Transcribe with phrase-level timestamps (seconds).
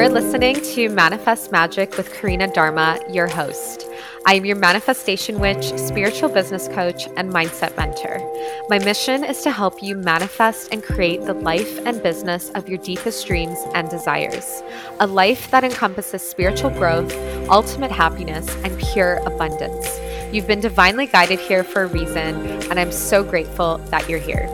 [0.00, 3.84] You're listening to Manifest Magic with Karina Dharma, your host.
[4.24, 8.18] I am your manifestation witch, spiritual business coach, and mindset mentor.
[8.70, 12.78] My mission is to help you manifest and create the life and business of your
[12.78, 14.62] deepest dreams and desires.
[15.00, 17.14] A life that encompasses spiritual growth,
[17.50, 20.00] ultimate happiness, and pure abundance.
[20.32, 24.48] You've been divinely guided here for a reason, and I'm so grateful that you're here.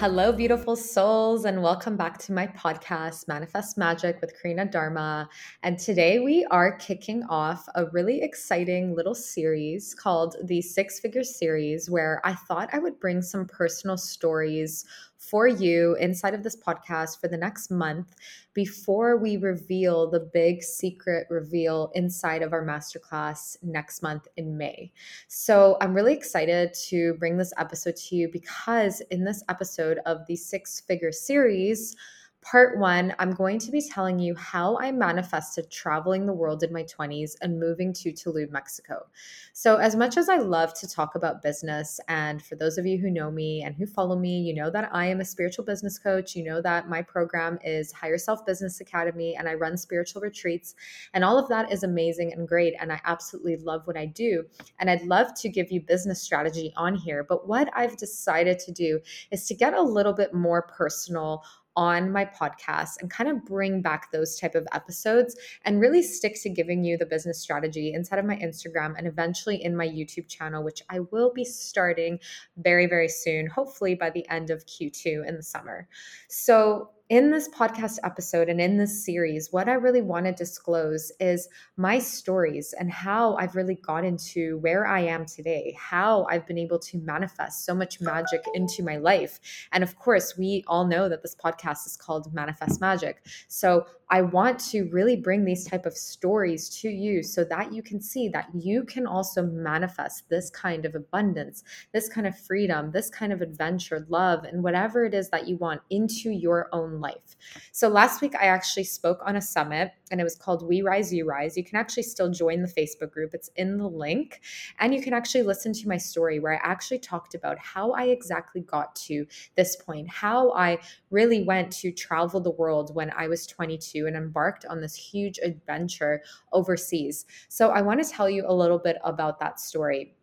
[0.00, 5.28] Hello, beautiful souls, and welcome back to my podcast, Manifest Magic with Karina Dharma.
[5.64, 11.24] And today we are kicking off a really exciting little series called the Six Figure
[11.24, 14.84] Series, where I thought I would bring some personal stories
[15.18, 18.14] for you inside of this podcast for the next month
[18.54, 24.92] before we reveal the big secret reveal inside of our masterclass next month in May.
[25.26, 30.26] So I'm really excited to bring this episode to you because in this episode of
[30.28, 31.96] the six figure series,
[32.40, 36.72] Part one, I'm going to be telling you how I manifested traveling the world in
[36.72, 39.06] my 20s and moving to Tulum, Mexico.
[39.52, 42.96] So, as much as I love to talk about business, and for those of you
[42.96, 45.98] who know me and who follow me, you know that I am a spiritual business
[45.98, 46.36] coach.
[46.36, 50.76] You know that my program is Higher Self Business Academy and I run spiritual retreats.
[51.14, 52.74] And all of that is amazing and great.
[52.80, 54.44] And I absolutely love what I do.
[54.78, 57.24] And I'd love to give you business strategy on here.
[57.24, 59.00] But what I've decided to do
[59.32, 61.42] is to get a little bit more personal
[61.78, 66.36] on my podcast and kind of bring back those type of episodes and really stick
[66.42, 70.26] to giving you the business strategy inside of my Instagram and eventually in my YouTube
[70.26, 72.18] channel which I will be starting
[72.56, 75.86] very very soon hopefully by the end of Q2 in the summer.
[76.26, 81.10] So in this podcast episode and in this series, what I really want to disclose
[81.18, 86.46] is my stories and how I've really gotten to where I am today, how I've
[86.46, 89.40] been able to manifest so much magic into my life.
[89.72, 93.24] And of course, we all know that this podcast is called Manifest Magic.
[93.48, 97.82] So I want to really bring these type of stories to you so that you
[97.82, 102.90] can see that you can also manifest this kind of abundance, this kind of freedom,
[102.90, 107.00] this kind of adventure, love, and whatever it is that you want into your own
[107.00, 107.36] life.
[107.72, 111.12] So last week I actually spoke on a summit and it was called We Rise
[111.12, 111.56] You Rise.
[111.56, 113.34] You can actually still join the Facebook group.
[113.34, 114.40] It's in the link
[114.78, 118.04] and you can actually listen to my story where I actually talked about how I
[118.04, 119.26] exactly got to
[119.56, 120.78] this point, how I
[121.10, 125.38] really went to travel the world when I was 22 and embarked on this huge
[125.42, 127.26] adventure overseas.
[127.48, 130.14] So I want to tell you a little bit about that story.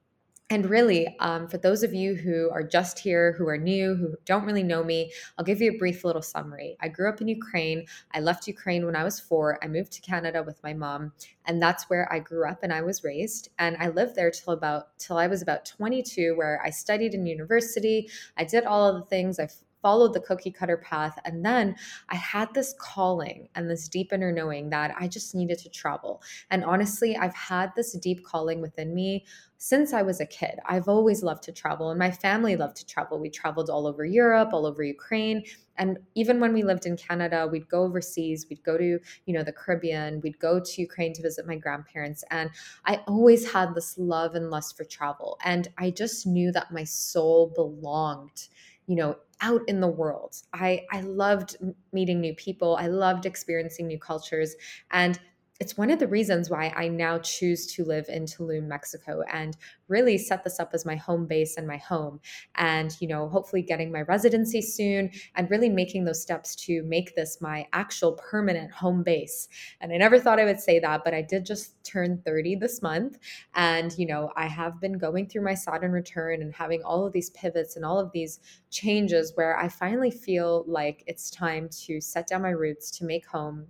[0.51, 4.15] And really, um, for those of you who are just here, who are new, who
[4.25, 6.77] don't really know me, I'll give you a brief little summary.
[6.79, 7.87] I grew up in Ukraine.
[8.13, 9.57] I left Ukraine when I was four.
[9.63, 11.13] I moved to Canada with my mom,
[11.45, 13.49] and that's where I grew up and I was raised.
[13.57, 17.25] And I lived there till about till I was about 22, where I studied in
[17.25, 18.07] university.
[18.37, 19.39] I did all of the things.
[19.39, 19.47] I
[19.85, 21.19] followed the cookie cutter path.
[21.25, 21.75] And then
[22.09, 26.23] I had this calling and this deep inner knowing that I just needed to travel.
[26.49, 29.25] And honestly, I've had this deep calling within me
[29.59, 30.57] since I was a kid.
[30.65, 33.19] I've always loved to travel, and my family loved to travel.
[33.19, 35.43] We traveled all over Europe, all over Ukraine.
[35.77, 39.43] And even when we lived in Canada, we'd go overseas, we'd go to, you know,
[39.43, 42.23] the Caribbean, we'd go to Ukraine to visit my grandparents.
[42.31, 42.49] And
[42.85, 45.37] I always had this love and lust for travel.
[45.43, 48.47] And I just knew that my soul belonged
[48.87, 50.37] you know out in the world.
[50.53, 51.57] I i loved
[51.91, 52.75] meeting new people.
[52.77, 54.55] I loved experiencing new cultures.
[54.91, 55.19] And
[55.61, 59.55] it's one of the reasons why I now choose to live in Tulum, Mexico, and
[59.87, 62.19] really set this up as my home base and my home.
[62.55, 67.15] And, you know, hopefully getting my residency soon and really making those steps to make
[67.15, 69.47] this my actual permanent home base.
[69.79, 72.81] And I never thought I would say that, but I did just turn 30 this
[72.81, 73.17] month.
[73.53, 77.13] And, you know, I have been going through my Saturn return and having all of
[77.13, 78.41] these pivots and all of these
[78.71, 83.25] changes where I finally feel like it's time to set down my roots, to make
[83.25, 83.67] home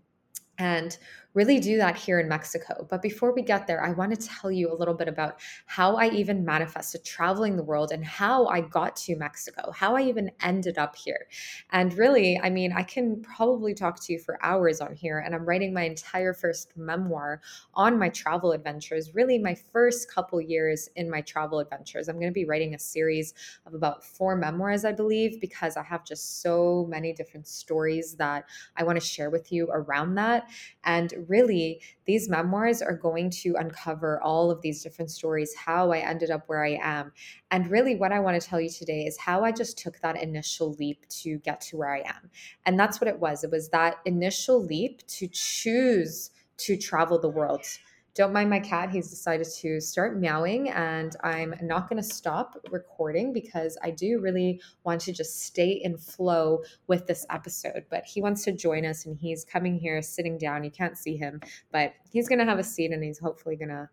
[0.58, 0.98] and
[1.36, 2.88] really do that here in Mexico.
[2.90, 5.98] But before we get there, I want to tell you a little bit about how
[5.98, 10.32] I even manifested traveling the world and how I got to Mexico, how I even
[10.42, 11.28] ended up here.
[11.72, 15.20] And really, I mean, I can probably talk to you for hours on here.
[15.20, 17.42] And I'm writing my entire first memoir
[17.74, 22.08] on my travel adventures, really my first couple years in my travel adventures.
[22.08, 23.34] I'm going to be writing a series
[23.66, 28.46] of about four memoirs, I believe, because I have just so many different stories that
[28.78, 30.50] I want to share with you around that.
[30.86, 36.00] And really, these memoirs are going to uncover all of these different stories, how I
[36.00, 37.12] ended up where I am.
[37.52, 40.22] And really, what I want to tell you today is how I just took that
[40.22, 42.30] initial leap to get to where I am.
[42.66, 43.44] And that's what it was.
[43.44, 47.66] It was that initial leap to choose to travel the world
[48.16, 48.90] don't mind my cat.
[48.90, 54.20] He's decided to start meowing, and I'm not going to stop recording because I do
[54.22, 57.86] really want to just stay in flow with this episode.
[57.90, 60.64] But he wants to join us, and he's coming here, sitting down.
[60.64, 61.42] You can't see him,
[61.74, 63.90] but he's going to have a seat and he's hopefully going to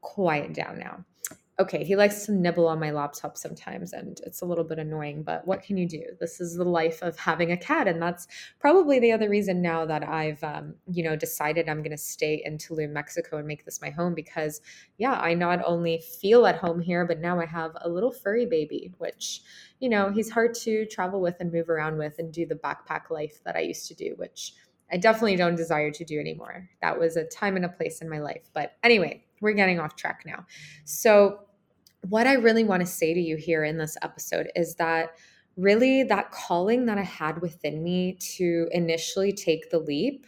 [0.00, 1.04] quiet down now
[1.58, 5.22] okay, he likes to nibble on my laptop sometimes and it's a little bit annoying,
[5.22, 6.02] but what can you do?
[6.20, 7.88] This is the life of having a cat.
[7.88, 8.26] And that's
[8.58, 12.42] probably the other reason now that I've, um, you know, decided I'm going to stay
[12.44, 14.60] in Tulum, Mexico and make this my home because,
[14.98, 18.44] yeah, I not only feel at home here, but now I have a little furry
[18.44, 19.40] baby, which,
[19.80, 23.08] you know, he's hard to travel with and move around with and do the backpack
[23.08, 24.52] life that I used to do, which
[24.92, 26.68] I definitely don't desire to do anymore.
[26.82, 28.50] That was a time and a place in my life.
[28.52, 30.46] But anyway, we're getting off track now.
[30.84, 31.40] So,
[32.08, 35.16] what I really want to say to you here in this episode is that
[35.56, 40.26] really that calling that I had within me to initially take the leap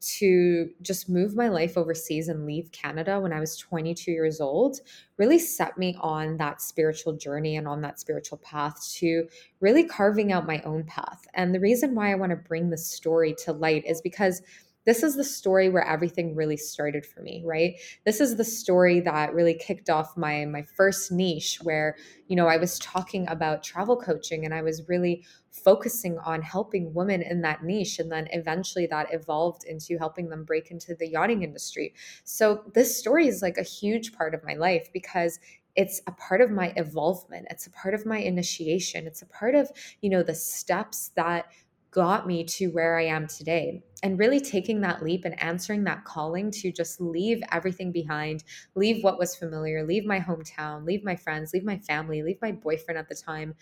[0.00, 4.80] to just move my life overseas and leave Canada when I was 22 years old
[5.18, 9.28] really set me on that spiritual journey and on that spiritual path to
[9.60, 11.26] really carving out my own path.
[11.34, 14.40] And the reason why I want to bring this story to light is because
[14.86, 17.74] this is the story where everything really started for me right?
[18.04, 21.96] This is the story that really kicked off my my first niche where
[22.28, 26.94] you know i was talking about travel coaching and i was really focusing on helping
[26.94, 31.08] women in that niche and then eventually that evolved into helping them break into the
[31.08, 31.94] yachting industry.
[32.24, 35.38] So this story is like a huge part of my life because
[35.76, 37.46] it's a part of my evolvement.
[37.50, 39.06] It's a part of my initiation.
[39.06, 41.46] It's a part of you know the steps that
[41.90, 43.82] got me to where I am today.
[44.02, 48.44] And really taking that leap and answering that calling to just leave everything behind,
[48.74, 52.52] leave what was familiar, leave my hometown, leave my friends, leave my family, leave my
[52.52, 53.54] boyfriend at the time,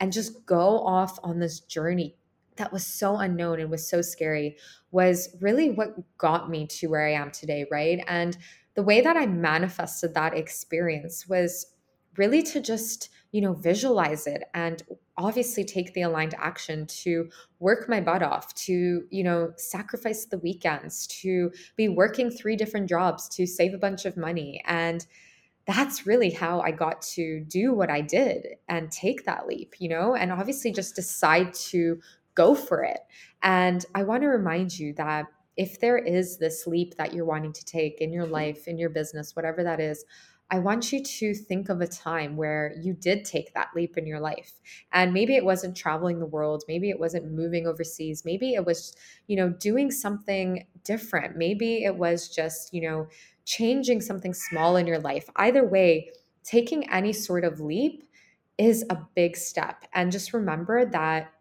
[0.00, 2.16] and just go off on this journey
[2.56, 4.56] that was so unknown and was so scary
[4.90, 8.04] was really what got me to where I am today, right?
[8.06, 8.36] And
[8.74, 11.74] the way that I manifested that experience was
[12.16, 14.82] really to just you know, visualize it and
[15.16, 17.28] obviously take the aligned action to
[17.58, 22.88] work my butt off, to, you know, sacrifice the weekends, to be working three different
[22.88, 24.62] jobs to save a bunch of money.
[24.66, 25.06] And
[25.66, 29.88] that's really how I got to do what I did and take that leap, you
[29.88, 32.00] know, and obviously just decide to
[32.34, 33.00] go for it.
[33.42, 35.26] And I want to remind you that
[35.56, 38.88] if there is this leap that you're wanting to take in your life, in your
[38.88, 40.04] business, whatever that is,
[40.52, 44.06] I want you to think of a time where you did take that leap in
[44.06, 44.60] your life.
[44.92, 48.94] And maybe it wasn't traveling the world, maybe it wasn't moving overseas, maybe it was,
[49.28, 51.38] you know, doing something different.
[51.38, 53.08] Maybe it was just, you know,
[53.46, 55.28] changing something small in your life.
[55.36, 56.10] Either way,
[56.44, 58.06] taking any sort of leap
[58.58, 59.86] is a big step.
[59.94, 61.32] And just remember that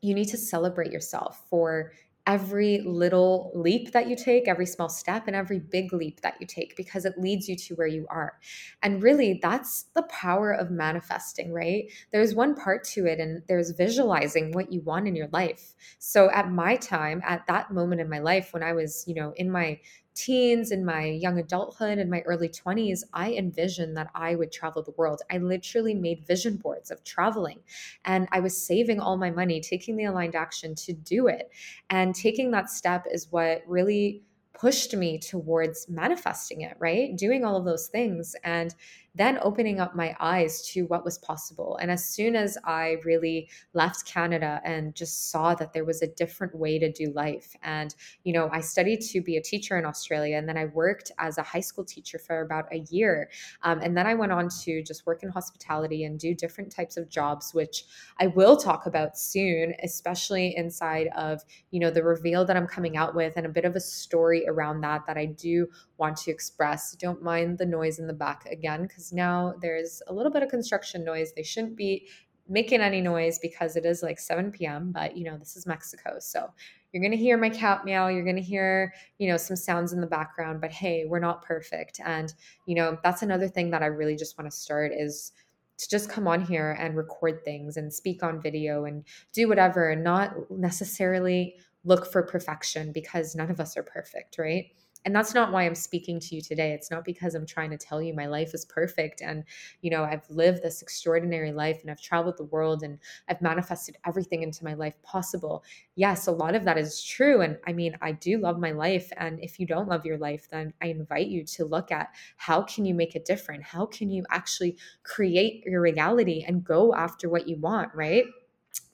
[0.00, 1.92] you need to celebrate yourself for
[2.26, 6.46] every little leap that you take, every small step, and every big leap that you
[6.46, 8.38] take because it leads you to where you are.
[8.82, 11.84] And really, that's the power of manifesting, right?
[12.12, 15.74] There's one part to it, and there's visualizing what you want in your life.
[15.98, 19.32] So, at my time, at that moment in my life, when I was, you know,
[19.36, 19.78] in my
[20.16, 24.82] teens in my young adulthood and my early 20s i envisioned that i would travel
[24.82, 25.20] the world.
[25.30, 27.60] I literally made vision boards of traveling
[28.04, 31.50] and i was saving all my money taking the aligned action to do it.
[31.90, 34.22] And taking that step is what really
[34.58, 37.16] pushed me towards manifesting it right?
[37.16, 38.34] Doing all of those things.
[38.42, 38.74] And
[39.16, 41.78] then opening up my eyes to what was possible.
[41.80, 46.06] And as soon as I really left Canada and just saw that there was a
[46.06, 47.94] different way to do life, and,
[48.24, 51.38] you know, I studied to be a teacher in Australia, and then I worked as
[51.38, 53.30] a high school teacher for about a year.
[53.62, 56.96] Um, and then I went on to just work in hospitality and do different types
[56.96, 57.84] of jobs, which
[58.20, 62.96] I will talk about soon, especially inside of, you know, the reveal that I'm coming
[62.96, 66.30] out with and a bit of a story around that that I do want to
[66.30, 66.94] express.
[66.96, 70.48] Don't mind the noise in the back again, because now there's a little bit of
[70.48, 71.32] construction noise.
[71.34, 72.08] They shouldn't be
[72.48, 76.16] making any noise because it is like 7 p.m., but you know, this is Mexico.
[76.20, 76.48] So
[76.92, 78.08] you're going to hear my cat meow.
[78.08, 81.42] You're going to hear, you know, some sounds in the background, but hey, we're not
[81.42, 82.00] perfect.
[82.04, 82.32] And,
[82.66, 85.32] you know, that's another thing that I really just want to start is
[85.78, 89.90] to just come on here and record things and speak on video and do whatever
[89.90, 94.66] and not necessarily look for perfection because none of us are perfect, right?
[95.06, 96.72] And that's not why i'm speaking to you today.
[96.72, 99.44] It's not because i'm trying to tell you my life is perfect and
[99.80, 102.98] you know i've lived this extraordinary life and i've traveled the world and
[103.28, 105.64] i've manifested everything into my life possible.
[105.94, 109.10] Yes a lot of that is true and i mean i do love my life
[109.16, 112.62] and if you don't love your life then i invite you to look at how
[112.62, 113.62] can you make it different?
[113.62, 118.24] How can you actually create your reality and go after what you want right?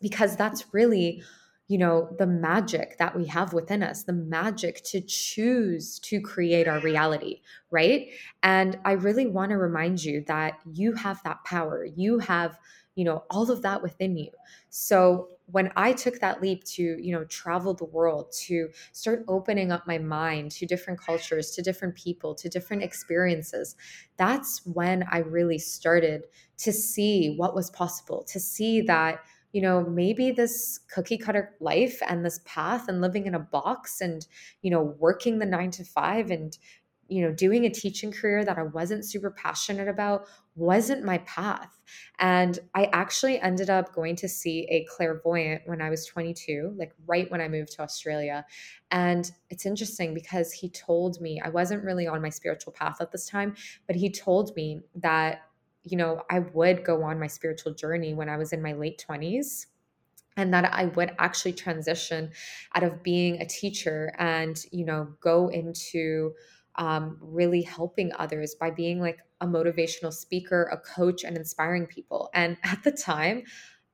[0.01, 1.23] Because that's really
[1.73, 6.69] you know, the magic that we have within us, the magic to choose to create
[6.69, 8.09] our reality, right?
[8.43, 11.87] And I really want to remind you that you have that power.
[11.97, 12.59] You have,
[12.95, 14.29] you know, all of that within you.
[14.69, 19.73] So when I took that leap to, you know, travel the world, to start opening
[19.73, 23.77] up my mind to different cultures, to different people, to different experiences,
[24.19, 26.25] that's when I really started
[26.59, 29.21] to see what was possible, to see that,
[29.53, 34.01] you know, maybe this cookie cutter life and this path and living in a box
[34.01, 34.27] and,
[34.63, 36.57] you know, working the nine to five and,
[37.09, 41.79] you know, doing a teaching career that I wasn't super passionate about wasn't my path.
[42.19, 46.93] And I actually ended up going to see a clairvoyant when I was 22, like
[47.07, 48.47] right when I moved to Australia.
[48.91, 53.13] And it's interesting because he told me I wasn't really on my spiritual path at
[53.13, 53.55] this time,
[53.87, 55.43] but he told me that,
[55.85, 59.05] you know, I would go on my spiritual journey when I was in my late
[59.09, 59.67] 20s
[60.37, 62.31] and that I would actually transition
[62.75, 66.33] out of being a teacher and, you know, go into
[66.77, 72.31] um, really helping others by being like a motivational speaker, a coach, and inspiring people.
[72.33, 73.43] And at the time,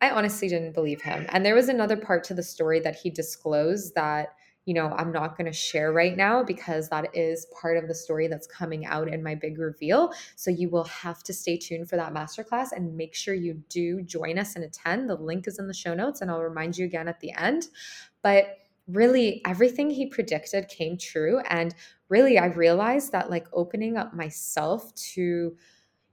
[0.00, 1.26] I honestly didn't believe him.
[1.30, 4.34] And there was another part to the story that he disclosed that,
[4.68, 7.94] you know, I'm not going to share right now because that is part of the
[7.94, 10.12] story that's coming out in my big reveal.
[10.36, 14.02] So you will have to stay tuned for that masterclass and make sure you do
[14.02, 15.08] join us and attend.
[15.08, 17.68] The link is in the show notes, and I'll remind you again at the end.
[18.22, 18.58] But
[18.88, 21.74] really everything he predicted came true and
[22.08, 25.54] really i realized that like opening up myself to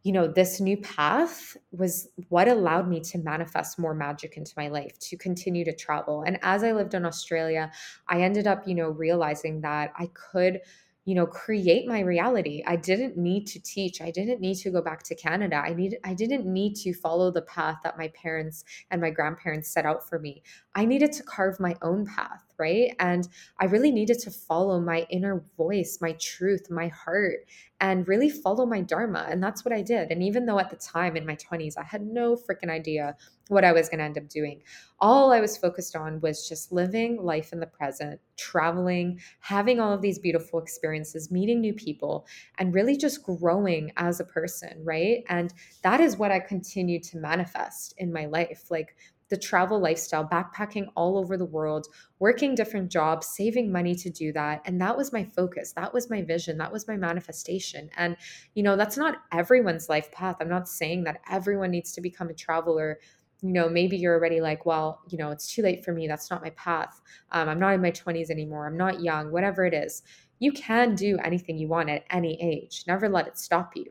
[0.06, 4.68] you know this new path was what allowed me to manifest more magic into my
[4.68, 6.22] life to continue to travel.
[6.22, 7.72] And as i lived in australia
[8.08, 10.62] i ended up you know realizing that i could
[11.06, 12.64] you know create my reality.
[12.66, 14.02] I didn't need to teach.
[14.02, 15.58] I didn't need to go back to canada.
[15.58, 19.70] I needed i didn't need to follow the path that my parents and my grandparents
[19.70, 20.44] set out for me.
[20.74, 23.28] I needed to carve my own path right and
[23.60, 27.46] i really needed to follow my inner voice my truth my heart
[27.82, 30.76] and really follow my dharma and that's what i did and even though at the
[30.76, 33.16] time in my 20s i had no freaking idea
[33.48, 34.62] what I was going to end up doing.
[35.00, 39.94] All I was focused on was just living life in the present, traveling, having all
[39.94, 42.26] of these beautiful experiences, meeting new people,
[42.58, 45.24] and really just growing as a person, right?
[45.30, 48.66] And that is what I continue to manifest in my life.
[48.70, 48.96] Like
[49.30, 51.88] the travel lifestyle, backpacking all over the world,
[52.20, 54.62] working different jobs, saving money to do that.
[54.66, 55.74] And that was my focus.
[55.74, 56.58] That was my vision.
[56.58, 57.90] That was my manifestation.
[57.98, 58.18] And,
[58.54, 60.38] you know, that's not everyone's life path.
[60.40, 63.00] I'm not saying that everyone needs to become a traveler
[63.42, 66.32] you know maybe you're already like well you know it's too late for me that's
[66.32, 67.02] not my path
[67.32, 70.04] um, i'm not in my 20s anymore i'm not young whatever it is
[70.40, 73.86] you can do anything you want at any age never let it stop you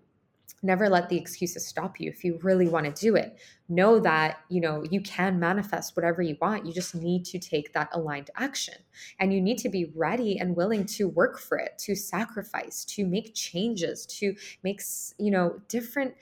[0.64, 3.38] never let the excuses stop you if you really want to do it.
[3.68, 7.73] Know that you know you can manifest whatever you want you just need to take
[7.73, 8.75] that aligned action.
[9.21, 13.06] And you need to be ready and willing to work for it to sacrifice to
[13.06, 14.83] make changes to make
[15.18, 16.14] you know different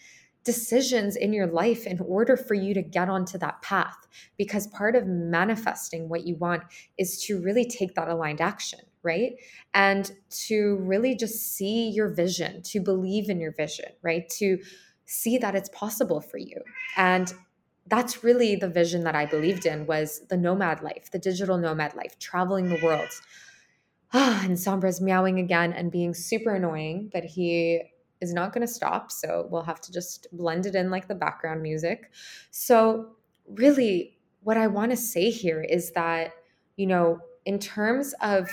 [0.44, 4.06] decisions in your life in order for you to get onto that path.
[4.36, 6.64] Because part of manifesting what you want
[6.98, 9.34] is to really take that aligned action, right?
[9.74, 10.10] And
[10.46, 14.28] to really just see your vision, to believe in your vision, right?
[14.38, 14.58] To
[15.06, 16.62] see that it's possible for you.
[16.96, 17.32] And
[17.86, 21.94] that's really the vision that I believed in was the nomad life, the digital nomad
[21.94, 23.08] life, traveling the world.
[24.12, 27.82] Ah, and Sombra's meowing again and being super annoying, but he
[28.20, 29.10] is not going to stop.
[29.10, 32.10] So we'll have to just blend it in like the background music.
[32.50, 33.16] So,
[33.48, 36.32] really, what I want to say here is that,
[36.76, 38.48] you know, in terms of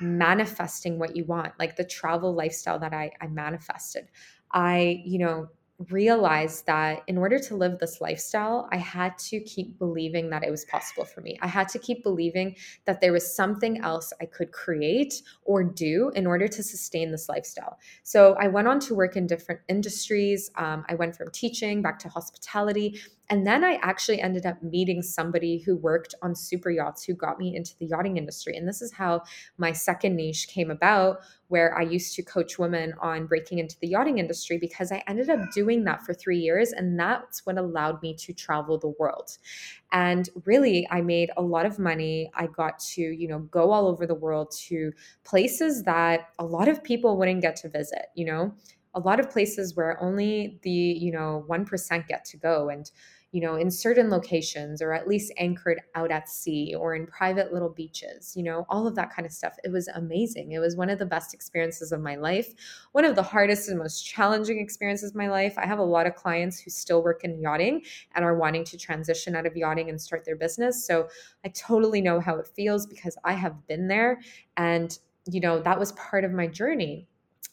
[0.00, 4.08] manifesting what you want, like the travel lifestyle that I, I manifested,
[4.52, 5.48] I, you know,
[5.88, 10.50] realized that in order to live this lifestyle, I had to keep believing that it
[10.50, 11.38] was possible for me.
[11.40, 16.10] I had to keep believing that there was something else I could create or do
[16.14, 17.78] in order to sustain this lifestyle.
[18.02, 20.50] So I went on to work in different industries.
[20.56, 23.00] Um, I went from teaching back to hospitality.
[23.30, 27.38] And then I actually ended up meeting somebody who worked on super yachts who got
[27.38, 28.56] me into the yachting industry.
[28.56, 29.22] And this is how
[29.56, 33.86] my second niche came about, where I used to coach women on breaking into the
[33.86, 36.72] yachting industry because I ended up doing that for three years.
[36.72, 39.38] And that's what allowed me to travel the world.
[39.92, 42.32] And really, I made a lot of money.
[42.34, 46.66] I got to, you know, go all over the world to places that a lot
[46.66, 48.54] of people wouldn't get to visit, you know,
[48.92, 52.68] a lot of places where only the, you know, 1% get to go.
[52.68, 52.90] And,
[53.32, 57.52] you know, in certain locations or at least anchored out at sea or in private
[57.52, 59.56] little beaches, you know, all of that kind of stuff.
[59.62, 60.52] It was amazing.
[60.52, 62.52] It was one of the best experiences of my life,
[62.92, 65.54] one of the hardest and most challenging experiences of my life.
[65.56, 67.82] I have a lot of clients who still work in yachting
[68.14, 70.84] and are wanting to transition out of yachting and start their business.
[70.84, 71.08] So
[71.44, 74.20] I totally know how it feels because I have been there
[74.56, 74.98] and
[75.30, 77.06] you know, that was part of my journey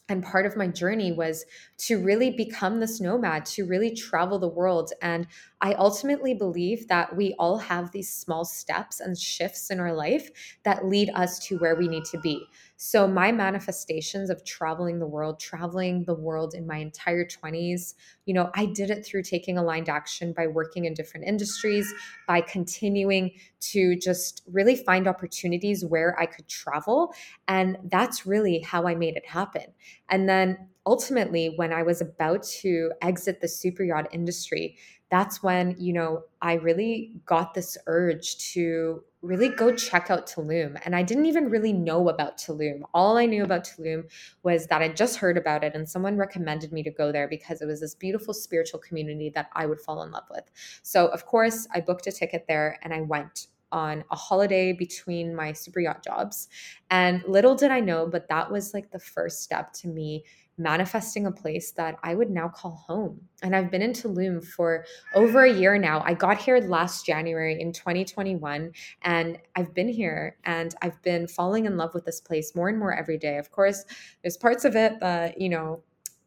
[0.09, 1.45] and part of my journey was
[1.77, 4.93] to really become this nomad to really travel the world.
[5.01, 5.27] And
[5.61, 10.29] i ultimately believe that we all have these small steps and shifts in our life
[10.63, 12.47] that lead us to where we need to be
[12.77, 18.33] so my manifestations of traveling the world traveling the world in my entire 20s you
[18.33, 21.93] know i did it through taking aligned action by working in different industries
[22.27, 27.13] by continuing to just really find opportunities where i could travel
[27.47, 29.63] and that's really how i made it happen.
[30.09, 34.77] And then ultimately, when I was about to exit the super yacht industry,
[35.09, 40.79] that's when, you know, I really got this urge to really go check out Tulum.
[40.85, 42.81] And I didn't even really know about Tulum.
[42.93, 44.03] All I knew about Tulum
[44.43, 47.61] was that I just heard about it and someone recommended me to go there because
[47.61, 50.43] it was this beautiful spiritual community that I would fall in love with.
[50.83, 55.35] So, of course, I booked a ticket there and I went on a holiday between
[55.35, 56.47] my super yacht jobs.
[56.89, 60.23] And little did I know, but that was like the first step to me
[60.57, 63.21] manifesting a place that I would now call home.
[63.43, 66.01] And I've been in Tulum for over a year now.
[66.03, 68.71] I got here last January in 2021,
[69.03, 72.79] and I've been here and I've been falling in love with this place more and
[72.79, 73.37] more every day.
[73.37, 73.85] Of course,
[74.23, 75.83] there's parts of it that, you know,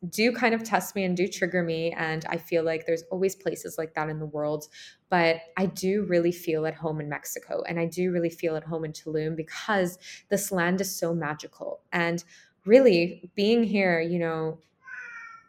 [0.08, 1.92] do kind of test me and do trigger me.
[1.92, 4.66] And I feel like there's always places like that in the world.
[5.10, 7.62] But I do really feel at home in Mexico.
[7.68, 9.98] And I do really feel at home in Tulum because
[10.30, 11.80] this land is so magical.
[11.92, 12.24] And
[12.64, 14.58] really being here, you know,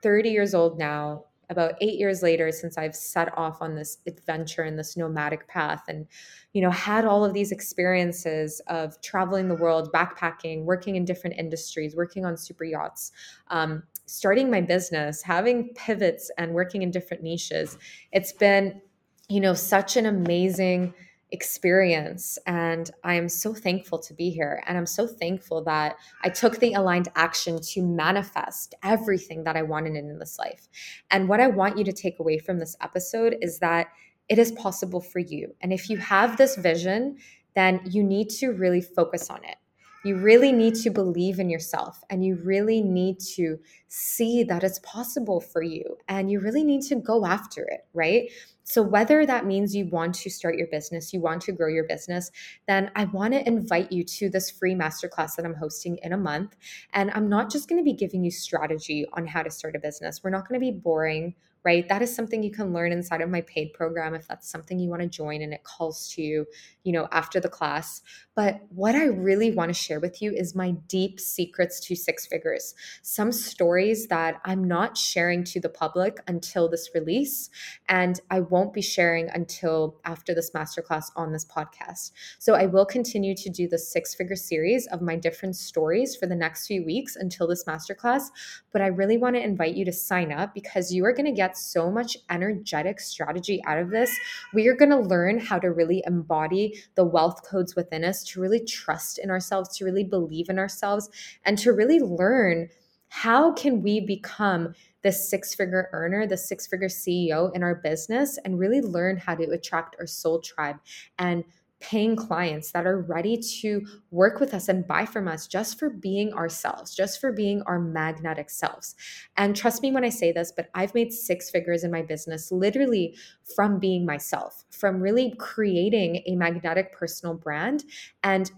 [0.03, 4.63] 30 years old now, about eight years later since I've set off on this adventure
[4.63, 6.07] and this nomadic path and,
[6.53, 11.35] you know, had all of these experiences of traveling the world, backpacking, working in different
[11.37, 13.11] industries, working on super yachts,
[13.49, 17.77] um, starting my business, having pivots and working in different niches.
[18.13, 18.81] It's been,
[19.27, 20.93] you know, such an amazing
[21.31, 22.37] experience.
[22.45, 24.63] And I am so thankful to be here.
[24.67, 29.61] And I'm so thankful that I took the aligned action to manifest everything that I
[29.61, 30.67] wanted in this life.
[31.09, 33.87] And what I want you to take away from this episode is that
[34.29, 35.55] it is possible for you.
[35.61, 37.17] And if you have this vision,
[37.55, 39.55] then you need to really focus on it.
[40.03, 44.79] You really need to believe in yourself and you really need to see that it's
[44.79, 48.29] possible for you and you really need to go after it, right?
[48.63, 51.83] So, whether that means you want to start your business, you want to grow your
[51.83, 52.31] business,
[52.67, 56.17] then I want to invite you to this free masterclass that I'm hosting in a
[56.17, 56.55] month.
[56.93, 59.79] And I'm not just going to be giving you strategy on how to start a
[59.79, 61.87] business, we're not going to be boring right?
[61.87, 64.89] That is something you can learn inside of my paid program if that's something you
[64.89, 66.45] want to join and it calls to you,
[66.83, 68.01] you know, after the class.
[68.35, 72.25] But what I really want to share with you is my deep secrets to six
[72.25, 72.73] figures.
[73.01, 77.49] Some stories that I'm not sharing to the public until this release,
[77.89, 82.11] and I won't be sharing until after this masterclass on this podcast.
[82.39, 86.25] So I will continue to do the six figure series of my different stories for
[86.25, 88.29] the next few weeks until this masterclass.
[88.71, 91.31] But I really want to invite you to sign up because you are going to
[91.31, 94.15] get so much energetic strategy out of this.
[94.53, 98.41] We are going to learn how to really embody the wealth codes within us, to
[98.41, 101.09] really trust in ourselves, to really believe in ourselves,
[101.45, 102.69] and to really learn
[103.09, 108.37] how can we become the six figure earner, the six figure CEO in our business,
[108.45, 110.77] and really learn how to attract our soul tribe
[111.19, 111.43] and
[111.81, 115.89] paying clients that are ready to work with us and buy from us just for
[115.89, 118.95] being ourselves, just for being our magnetic selves.
[119.35, 122.51] And trust me when I say this, but I've made six figures in my business
[122.51, 123.15] literally
[123.55, 127.83] from being myself, from really creating a magnetic personal brand
[128.23, 128.51] and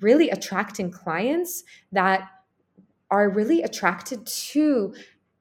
[0.00, 2.28] really attracting clients that
[3.10, 4.94] are really attracted to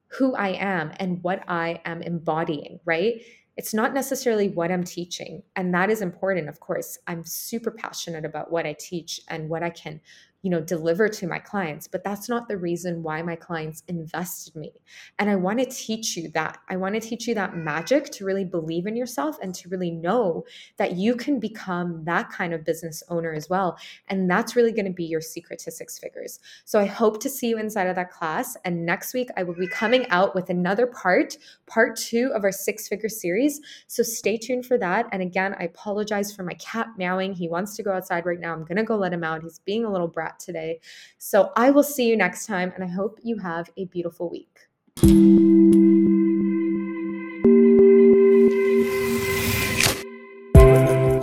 [0.07, 3.21] who I am and what I am embodying, right?
[3.57, 5.41] It's not necessarily what I'm teaching.
[5.55, 6.99] And that is important, of course.
[7.07, 9.99] I'm super passionate about what I teach and what I can
[10.41, 14.55] you know deliver to my clients but that's not the reason why my clients invested
[14.55, 14.71] me.
[15.19, 16.59] And i want to teach you that.
[16.69, 19.91] I want to teach you that magic to really believe in yourself and to really
[19.91, 20.45] know
[20.77, 23.77] that you can become that kind of business owner as well.
[24.09, 26.39] And that's really going to be your secret to six figures.
[26.65, 28.55] So i hope to see you inside of that class.
[28.65, 32.51] And next week i will be coming out with another part part 2 of our
[32.51, 33.59] six figure series.
[33.87, 35.07] So stay tuned for that.
[35.11, 37.33] And again i apologize for my cat meowing.
[37.33, 38.53] He wants to go outside right now.
[38.53, 39.43] I'm going to go let him out.
[39.43, 40.79] He's being a little brat today.
[41.17, 44.59] So I will see you next time, and I hope you have a beautiful week.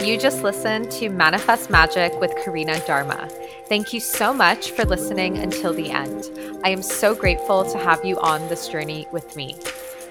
[0.05, 3.29] You just listened to Manifest Magic with Karina Dharma.
[3.69, 6.31] Thank you so much for listening until the end.
[6.63, 9.57] I am so grateful to have you on this journey with me.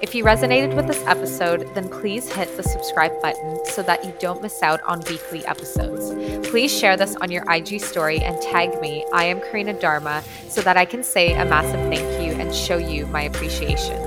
[0.03, 4.13] If you resonated with this episode, then please hit the subscribe button so that you
[4.19, 6.09] don't miss out on weekly episodes.
[6.49, 10.59] Please share this on your IG story and tag me, I am Karina Dharma, so
[10.59, 13.97] that I can say a massive thank you and show you my appreciation.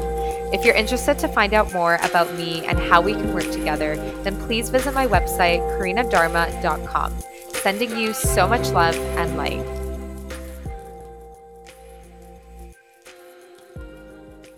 [0.52, 3.96] If you're interested to find out more about me and how we can work together,
[4.22, 7.14] then please visit my website, karinadharma.com.
[7.54, 9.75] Sending you so much love and light.